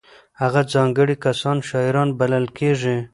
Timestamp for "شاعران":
1.69-2.09